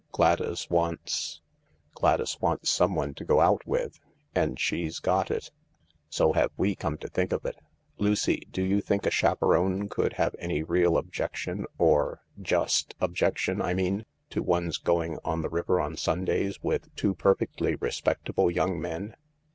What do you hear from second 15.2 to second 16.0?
on the river on